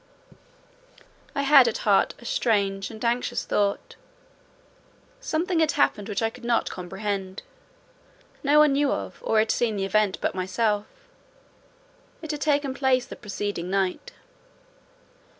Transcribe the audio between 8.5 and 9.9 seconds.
one knew of or had seen the